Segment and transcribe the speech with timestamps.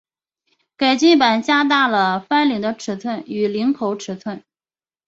[0.77, 4.43] 改进版加大了翻领的尺寸与领口尺寸。